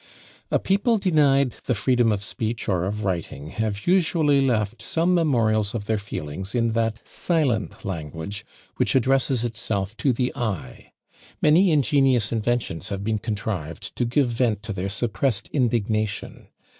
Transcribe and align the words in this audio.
A 0.49 0.57
people 0.57 0.97
denied 0.97 1.51
the 1.65 1.75
freedom 1.75 2.11
of 2.11 2.23
speech 2.23 2.67
or 2.67 2.85
of 2.85 3.03
writing 3.03 3.49
have 3.49 3.85
usually 3.85 4.41
left 4.41 4.81
some 4.81 5.13
memorials 5.13 5.75
of 5.75 5.85
their 5.85 5.99
feelings 5.99 6.55
in 6.55 6.71
that 6.71 7.07
silent 7.07 7.85
language 7.85 8.43
which 8.77 8.95
addresses 8.95 9.45
itself 9.45 9.95
to 9.97 10.11
the 10.11 10.35
eye. 10.35 10.91
Many 11.39 11.69
ingenious 11.69 12.31
inventions 12.31 12.89
have 12.89 13.03
been 13.03 13.19
contrived 13.19 13.95
to 13.95 14.03
give 14.05 14.29
vent 14.29 14.63
to 14.63 14.73
their 14.73 14.89
suppressed 14.89 15.51
indignation. 15.53 16.47